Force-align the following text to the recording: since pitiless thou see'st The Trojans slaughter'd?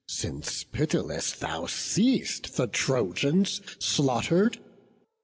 since 0.09 0.63
pitiless 0.63 1.31
thou 1.31 1.67
see'st 1.67 2.55
The 2.57 2.65
Trojans 2.65 3.61
slaughter'd? 3.77 4.57